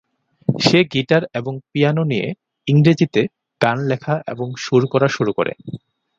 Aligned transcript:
সে 0.49 0.79
guitar 0.93 1.23
এবং 1.33 1.53
piano 1.71 2.03
নিয়ে 2.03 2.27
ইংরেজিতে 2.67 3.21
গান 3.61 3.77
লেখা 3.87 4.15
এবং 4.27 4.47
সুর 4.63 4.83
করা 4.87 5.07
শুরু 5.07 5.31
করে। 5.33 5.53